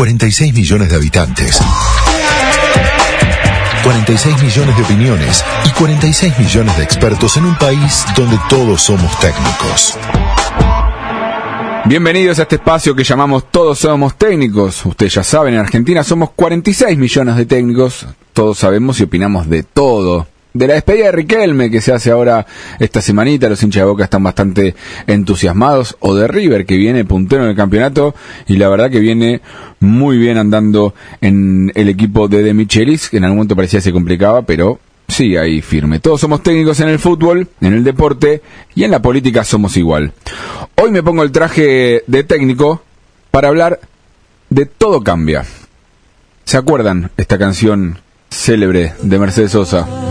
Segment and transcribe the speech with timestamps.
[0.00, 1.60] 46 millones de habitantes.
[3.84, 9.20] 46 millones de opiniones y 46 millones de expertos en un país donde todos somos
[9.20, 9.98] técnicos.
[11.84, 14.86] Bienvenidos a este espacio que llamamos Todos Somos Técnicos.
[14.86, 18.06] Ustedes ya saben, en Argentina somos 46 millones de técnicos.
[18.32, 20.26] Todos sabemos y opinamos de todo.
[20.52, 22.44] De la despedida de Riquelme que se hace ahora
[22.78, 24.74] esta semanita, los hinchas de Boca están bastante
[25.06, 25.96] entusiasmados.
[26.00, 28.14] O de River que viene puntero en el campeonato
[28.48, 29.40] y la verdad que viene
[29.78, 33.92] muy bien andando en el equipo de De Michelis, que en algún momento parecía se
[33.92, 35.98] complicaba, pero Sí, ahí firme.
[35.98, 38.42] Todos somos técnicos en el fútbol, en el deporte
[38.76, 40.12] y en la política somos igual.
[40.76, 42.82] Hoy me pongo el traje de técnico
[43.32, 43.80] para hablar
[44.50, 45.44] de Todo Cambia.
[46.44, 47.98] ¿Se acuerdan esta canción
[48.30, 50.09] célebre de Mercedes Sosa?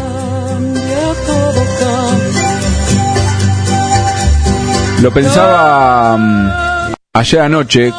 [5.01, 7.93] Lo pensaba mm, ayer anoche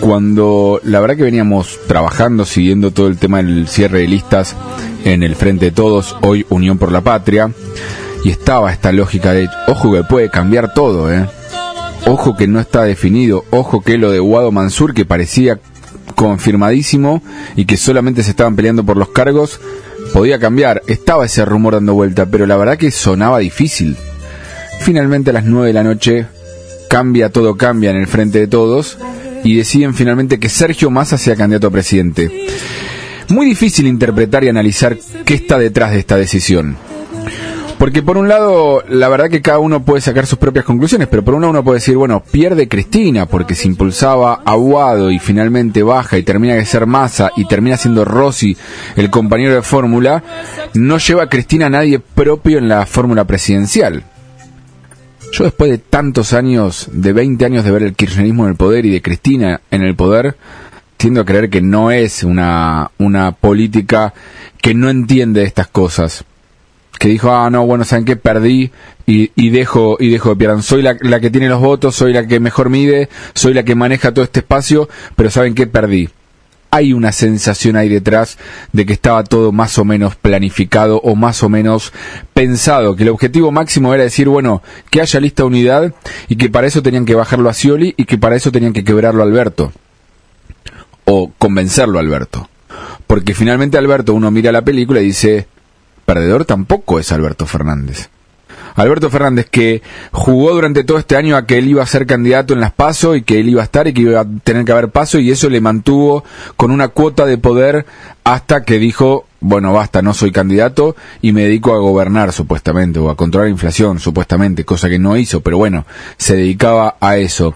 [0.00, 4.56] cuando la verdad que veníamos trabajando, siguiendo todo el tema del cierre de listas
[5.04, 7.50] en el Frente de Todos, hoy Unión por la Patria,
[8.24, 11.28] y estaba esta lógica de, ojo que puede cambiar todo, ¿eh?
[12.06, 15.58] Ojo que no está definido, ojo que lo de Guado Mansur, que parecía
[16.14, 17.22] confirmadísimo
[17.56, 19.60] y que solamente se estaban peleando por los cargos,
[20.14, 20.82] podía cambiar.
[20.86, 23.96] Estaba ese rumor dando vuelta, pero la verdad que sonaba difícil.
[24.86, 26.26] Finalmente a las 9 de la noche
[26.88, 28.98] cambia, todo cambia en el frente de todos
[29.42, 32.46] y deciden finalmente que Sergio Massa sea candidato a presidente.
[33.28, 36.76] Muy difícil interpretar y analizar qué está detrás de esta decisión.
[37.78, 41.24] Porque por un lado, la verdad que cada uno puede sacar sus propias conclusiones, pero
[41.24, 45.82] por un lado uno puede decir, bueno, pierde Cristina porque se impulsaba Aguado y finalmente
[45.82, 48.56] baja y termina de ser Massa y termina siendo Rossi
[48.94, 50.22] el compañero de fórmula,
[50.74, 54.04] no lleva a Cristina a nadie propio en la fórmula presidencial.
[55.32, 58.86] Yo después de tantos años, de 20 años de ver el kirchnerismo en el poder
[58.86, 60.36] y de Cristina en el poder,
[60.96, 64.14] tiendo a creer que no es una, una política
[64.60, 66.24] que no entiende estas cosas.
[66.98, 68.16] Que dijo, ah, no, bueno, ¿saben qué?
[68.16, 68.70] Perdí
[69.04, 70.62] y, y dejo, y dejo de pierdan.
[70.62, 73.74] Soy la, la que tiene los votos, soy la que mejor mide, soy la que
[73.74, 75.66] maneja todo este espacio, pero ¿saben qué?
[75.66, 76.08] Perdí
[76.76, 78.36] hay una sensación ahí detrás
[78.72, 81.92] de que estaba todo más o menos planificado o más o menos
[82.34, 85.94] pensado, que el objetivo máximo era decir, bueno, que haya lista unidad
[86.28, 88.84] y que para eso tenían que bajarlo a Scioli y que para eso tenían que
[88.84, 89.72] quebrarlo a Alberto
[91.06, 92.50] o convencerlo a Alberto.
[93.06, 95.46] Porque finalmente Alberto, uno mira la película y dice,
[96.04, 98.10] perdedor tampoco es Alberto Fernández.
[98.76, 99.82] Alberto Fernández, que
[100.12, 103.16] jugó durante todo este año a que él iba a ser candidato en las PASO
[103.16, 105.30] y que él iba a estar y que iba a tener que haber paso y
[105.30, 106.24] eso le mantuvo
[106.56, 107.86] con una cuota de poder
[108.22, 113.08] hasta que dijo, bueno, basta, no soy candidato y me dedico a gobernar supuestamente o
[113.08, 115.86] a controlar la inflación supuestamente, cosa que no hizo, pero bueno,
[116.18, 117.54] se dedicaba a eso.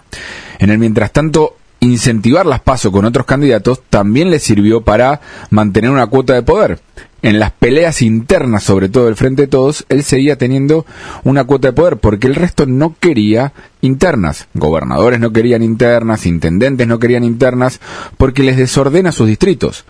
[0.59, 5.21] En el mientras tanto, incentivar las pasos con otros candidatos también le sirvió para
[5.51, 6.79] mantener una cuota de poder
[7.23, 10.87] en las peleas internas, sobre todo del Frente de Todos, él seguía teniendo
[11.25, 14.49] una cuota de poder, porque el resto no quería internas.
[14.55, 17.81] Gobernadores no querían internas, intendentes no querían internas,
[18.17, 19.85] porque les desordena sus distritos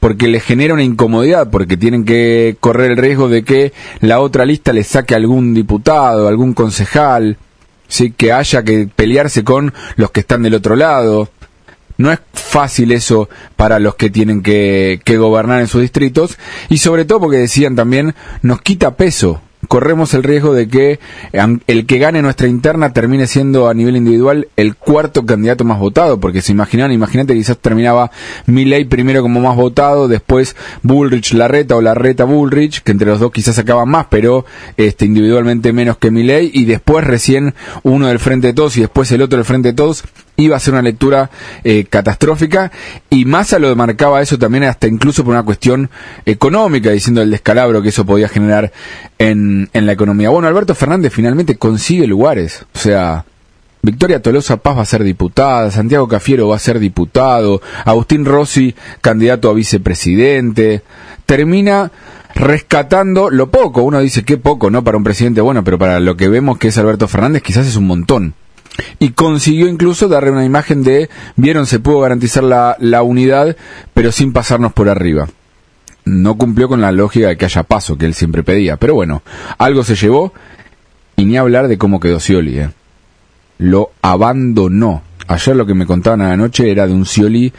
[0.00, 4.46] porque les genera una incomodidad, porque tienen que correr el riesgo de que la otra
[4.46, 7.36] lista les saque algún diputado, algún concejal,
[7.86, 8.10] ¿sí?
[8.10, 11.28] que haya que pelearse con los que están del otro lado.
[12.00, 16.38] No es fácil eso para los que tienen que, que gobernar en sus distritos
[16.70, 19.42] y sobre todo porque decían también nos quita peso.
[19.68, 20.98] Corremos el riesgo de que
[21.66, 26.18] el que gane nuestra interna termine siendo a nivel individual el cuarto candidato más votado,
[26.18, 28.10] porque se imaginan, imagínate quizás terminaba
[28.46, 33.30] Milley primero como más votado, después Bullrich Larreta o Larreta Bullrich, que entre los dos
[33.30, 34.46] quizás sacaban más, pero
[34.78, 39.12] este individualmente menos que Milley, y después recién uno del Frente de Todos y después
[39.12, 40.04] el otro del Frente de Todos,
[40.40, 41.30] iba a ser una lectura
[41.64, 42.70] eh, catastrófica
[43.08, 45.90] y Massa lo demarcaba eso también hasta incluso por una cuestión
[46.26, 48.72] económica, diciendo el descalabro que eso podía generar
[49.18, 50.30] en, en la economía.
[50.30, 53.24] Bueno, Alberto Fernández finalmente consigue lugares, o sea,
[53.82, 58.74] Victoria Tolosa Paz va a ser diputada, Santiago Cafiero va a ser diputado, Agustín Rossi
[59.00, 60.82] candidato a vicepresidente,
[61.24, 61.90] termina
[62.34, 64.84] rescatando lo poco, uno dice que poco, ¿no?
[64.84, 67.76] Para un presidente bueno, pero para lo que vemos que es Alberto Fernández quizás es
[67.76, 68.34] un montón
[68.98, 73.56] y consiguió incluso darle una imagen de, vieron, se pudo garantizar la, la unidad,
[73.94, 75.28] pero sin pasarnos por arriba.
[76.04, 78.76] No cumplió con la lógica de que haya paso, que él siempre pedía.
[78.76, 79.22] Pero bueno,
[79.58, 80.32] algo se llevó
[81.16, 82.58] y ni hablar de cómo quedó Scioli.
[82.58, 82.70] ¿eh?
[83.58, 85.02] Lo abandonó.
[85.28, 87.52] Ayer lo que me contaban a la noche era de un Scioli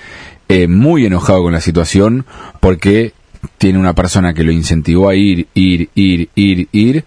[0.50, 2.26] eh, muy enojado con la situación
[2.60, 3.14] porque
[3.58, 7.06] tiene una persona que lo incentivó a ir, ir, ir, ir, ir,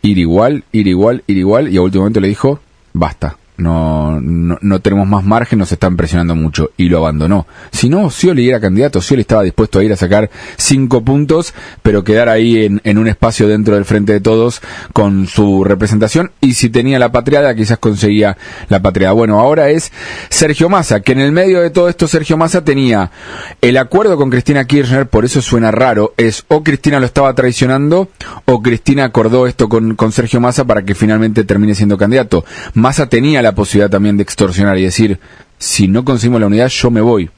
[0.00, 2.60] ir igual, ir igual, ir igual y a último momento le dijo,
[2.92, 7.46] basta, no, no, tenemos más margen, nos están presionando mucho y lo abandonó.
[7.70, 12.02] Si no, Scioli era candidato, Scioli estaba dispuesto a ir a sacar cinco puntos, pero
[12.02, 14.62] quedar ahí en, en un espacio dentro del frente de todos
[14.92, 18.36] con su representación y si tenía la patriada quizás conseguía
[18.68, 19.12] la patriada.
[19.12, 19.92] Bueno, ahora es
[20.30, 23.10] Sergio Massa, que en el medio de todo esto Sergio Massa tenía
[23.60, 28.08] el acuerdo con Cristina Kirchner, por eso suena raro, es o Cristina lo estaba traicionando
[28.46, 32.44] o Cristina acordó esto con, con Sergio Massa para que finalmente termine siendo candidato.
[32.74, 35.18] Massa tenía la posibilidad también de extorsionar y decir,
[35.58, 37.30] si no conseguimos la unidad, yo me voy.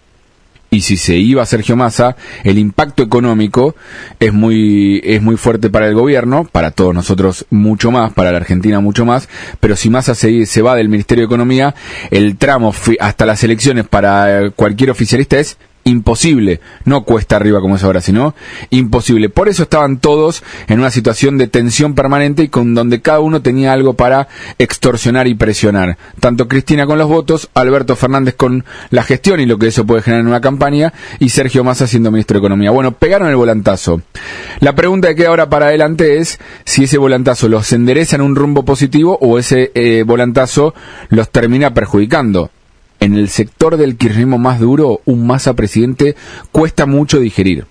[0.70, 3.76] Y si se iba Sergio Massa, el impacto económico
[4.18, 8.38] es muy, es muy fuerte para el gobierno, para todos nosotros mucho más, para la
[8.38, 9.28] Argentina mucho más,
[9.60, 11.76] pero si Massa se, se va del Ministerio de Economía,
[12.10, 17.84] el tramo hasta las elecciones para cualquier oficialista es imposible, no cuesta arriba como es
[17.84, 18.34] ahora, sino
[18.70, 19.28] imposible.
[19.28, 23.42] Por eso estaban todos en una situación de tensión permanente y con donde cada uno
[23.42, 24.28] tenía algo para
[24.58, 25.98] extorsionar y presionar.
[26.20, 30.02] Tanto Cristina con los votos, Alberto Fernández con la gestión y lo que eso puede
[30.02, 32.70] generar en una campaña, y Sergio Massa siendo ministro de Economía.
[32.70, 34.02] Bueno, pegaron el volantazo.
[34.60, 38.36] La pregunta que queda ahora para adelante es si ese volantazo los endereza en un
[38.36, 40.74] rumbo positivo o ese eh, volantazo
[41.10, 42.50] los termina perjudicando
[43.04, 46.16] en el sector del kirchnerismo más duro, un masa presidente
[46.52, 47.66] cuesta mucho digerir.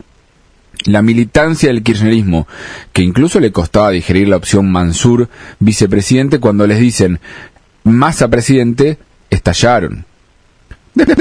[0.86, 2.48] La militancia del kirchnerismo,
[2.92, 7.20] que incluso le costaba digerir la opción Mansur vicepresidente, cuando les dicen
[7.84, 9.00] masa presidente,
[9.32, 10.06] estallaron.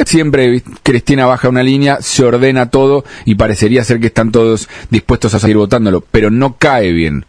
[0.05, 5.33] Siempre Cristina baja una línea, se ordena todo y parecería ser que están todos dispuestos
[5.33, 7.25] a seguir votándolo, pero no cae bien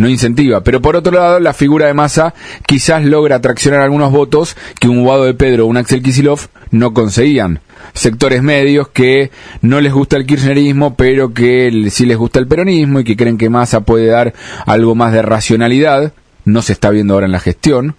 [0.00, 0.62] no incentiva.
[0.62, 2.32] Pero por otro lado, la figura de Massa
[2.64, 6.94] quizás logra atraccionar algunos votos que un Guado de Pedro o un Axel Kisilov no
[6.94, 7.60] conseguían.
[7.92, 9.30] Sectores medios que
[9.60, 13.36] no les gusta el kirchnerismo, pero que sí les gusta el peronismo y que creen
[13.36, 14.32] que Massa puede dar
[14.64, 16.14] algo más de racionalidad.
[16.46, 17.94] No se está viendo ahora en la gestión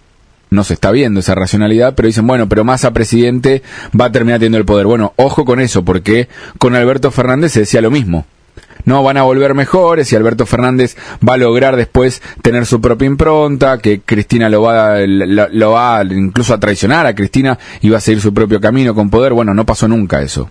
[0.50, 3.64] no se está viendo esa racionalidad, pero dicen, bueno, pero Massa presidente
[3.98, 4.86] va a terminar teniendo el poder.
[4.86, 6.28] Bueno, ojo con eso, porque
[6.58, 8.26] con Alberto Fernández se decía lo mismo
[8.86, 10.96] no van a volver mejores y Alberto Fernández
[11.28, 16.54] va a lograr después tener su propia impronta, que Cristina lo va, lo, va incluso
[16.54, 19.34] a traicionar a Cristina y va a seguir su propio camino con poder.
[19.34, 20.50] Bueno, no pasó nunca eso.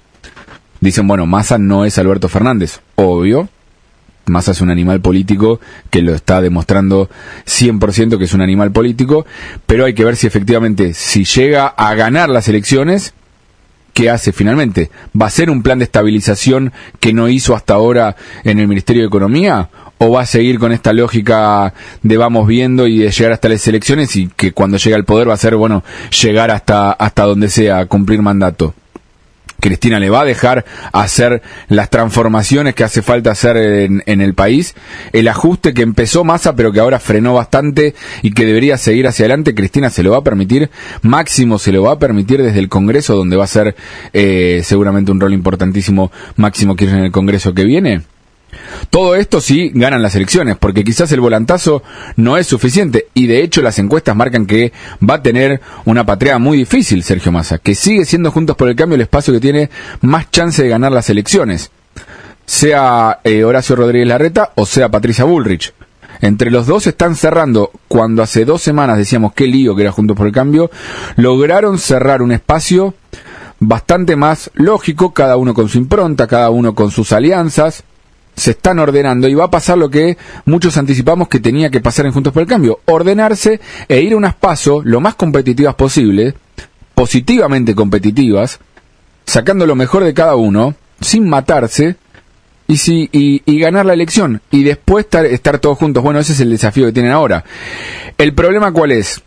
[0.81, 2.81] Dicen, bueno, Massa no es Alberto Fernández.
[2.97, 3.49] Obvio,
[4.27, 5.61] Massa es un animal político
[5.91, 7.11] que lo está demostrando
[7.47, 9.27] 100% que es un animal político,
[9.67, 13.12] pero hay que ver si efectivamente, si llega a ganar las elecciones,
[13.92, 14.90] ¿qué hace finalmente?
[15.20, 19.02] ¿Va a ser un plan de estabilización que no hizo hasta ahora en el Ministerio
[19.02, 19.69] de Economía?
[19.98, 23.66] ¿O va a seguir con esta lógica de vamos viendo y de llegar hasta las
[23.69, 25.84] elecciones y que cuando llegue al poder va a ser, bueno,
[26.22, 28.75] llegar hasta, hasta donde sea, cumplir mandato?
[29.60, 34.74] Cristina le va a dejar hacer las transformaciones que hace falta hacer en, el país,
[35.12, 39.24] el ajuste que empezó Massa pero que ahora frenó bastante y que debería seguir hacia
[39.24, 40.70] adelante, Cristina se lo va a permitir,
[41.02, 43.76] Máximo se lo va a permitir desde el Congreso donde va a ser
[44.12, 48.02] eh, seguramente un rol importantísimo Máximo Kirchner en el Congreso que viene.
[48.90, 51.82] Todo esto sí ganan las elecciones, porque quizás el volantazo
[52.17, 54.72] no es suficiente, y de hecho las encuestas marcan que
[55.08, 58.76] va a tener una patria muy difícil Sergio Massa, que sigue siendo Juntos por el
[58.76, 59.70] Cambio el espacio que tiene
[60.00, 61.70] más chance de ganar las elecciones,
[62.44, 65.72] sea eh, Horacio Rodríguez Larreta o sea Patricia Bullrich.
[66.22, 70.17] Entre los dos están cerrando, cuando hace dos semanas decíamos qué lío que era Juntos
[70.17, 70.70] por el Cambio,
[71.17, 72.94] lograron cerrar un espacio
[73.58, 77.84] bastante más lógico, cada uno con su impronta, cada uno con sus alianzas,
[78.37, 82.06] se están ordenando y va a pasar lo que muchos anticipamos que tenía que pasar
[82.06, 86.34] en Juntos por el Cambio, ordenarse e ir a unas pasos lo más competitivas posible,
[86.94, 88.60] positivamente competitivas,
[89.27, 91.96] sacando lo mejor de cada uno, sin matarse,
[92.67, 96.05] y, si, y, ganar la elección, y después estar, todos juntos.
[96.05, 97.44] Bueno, ese es el desafío que tienen ahora.
[98.17, 99.20] ¿El problema cuál es?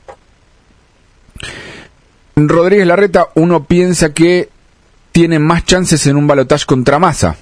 [2.38, 4.48] Rodríguez Larreta, uno piensa que
[5.12, 7.36] tiene más chances en un balotaje contra Massa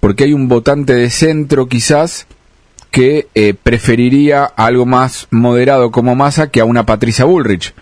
[0.00, 2.26] porque hay un votante de centro quizás
[2.90, 7.74] que eh, preferiría algo más moderado como Massa que a una Patricia Bullrich.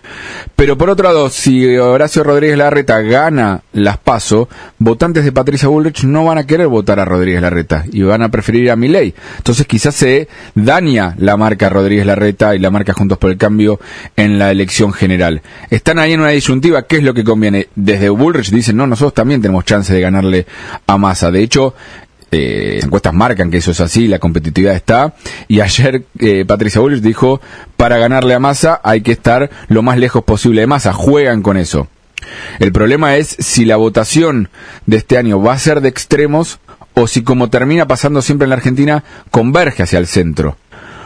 [0.55, 6.03] Pero por otro lado, si Horacio Rodríguez Larreta gana las PASO, votantes de Patricia Bullrich
[6.03, 9.13] no van a querer votar a Rodríguez Larreta y van a preferir a Milei.
[9.37, 13.79] Entonces quizás se daña la marca Rodríguez Larreta y la marca Juntos por el Cambio
[14.15, 15.41] en la elección general.
[15.69, 17.69] Están ahí en una disyuntiva, ¿qué es lo que conviene?
[17.75, 20.45] Desde Bullrich dicen, no, nosotros también tenemos chance de ganarle
[20.85, 21.31] a Massa.
[21.31, 21.73] De hecho,
[22.31, 25.13] eh, encuestas marcan que eso es así, la competitividad está.
[25.47, 27.41] Y ayer eh, Patricia Bullrich dijo,
[27.75, 30.93] para ganarle a Massa hay que estar lo más lejos posible de Massa.
[30.93, 31.87] Juegan con eso.
[32.59, 34.49] El problema es si la votación
[34.85, 36.59] de este año va a ser de extremos
[36.93, 40.57] o si como termina pasando siempre en la Argentina, converge hacia el centro.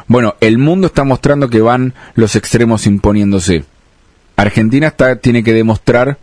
[0.08, 3.66] Bueno, el mundo está mostrando que van los extremos imponiéndose.
[4.38, 6.18] Argentina está, tiene que demostrar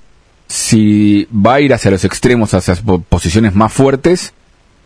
[0.47, 2.75] si va a ir hacia los extremos, hacia
[3.09, 4.33] posiciones más fuertes,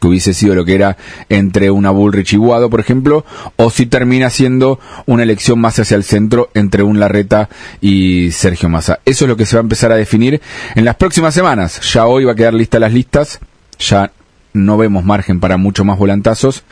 [0.03, 0.97] que hubiese sido lo que era
[1.29, 5.97] entre una Bullrich y Guado, por ejemplo, o si termina siendo una elección más hacia
[5.97, 7.49] el centro entre un Larreta
[7.81, 8.99] y Sergio Massa.
[9.05, 10.43] Eso es lo que se va a empezar a definir
[10.75, 11.81] en las próximas semanas.
[11.93, 13.39] Ya hoy va a quedar lista las listas,
[13.79, 14.11] ya
[14.55, 16.65] no vemos margen para mucho más volantazos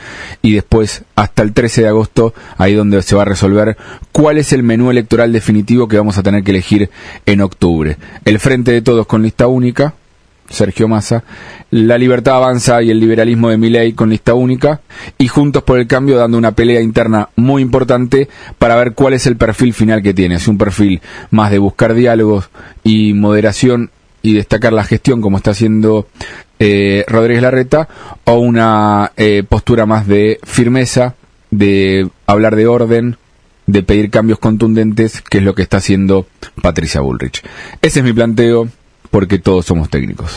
[0.42, 3.76] y después hasta el 13 de agosto ahí donde se va a resolver
[4.10, 6.90] cuál es el menú electoral definitivo que vamos a tener que elegir
[7.26, 7.96] en octubre.
[8.24, 9.94] El Frente de Todos con lista única,
[10.50, 11.22] Sergio Massa,
[11.70, 14.80] La Libertad Avanza y el liberalismo de Milei con lista única
[15.16, 18.28] y Juntos por el Cambio dando una pelea interna muy importante
[18.58, 20.34] para ver cuál es el perfil final que tiene.
[20.34, 22.50] Es un perfil más de buscar diálogos
[22.82, 23.90] y moderación
[24.22, 26.08] y destacar la gestión como está haciendo
[26.58, 27.88] eh, Rodríguez Larreta
[28.24, 31.14] o una eh, postura más de firmeza,
[31.50, 33.16] de hablar de orden,
[33.66, 36.26] de pedir cambios contundentes, que es lo que está haciendo
[36.60, 37.42] Patricia Bullrich.
[37.80, 38.68] Ese es mi planteo
[39.10, 40.36] porque todos somos técnicos.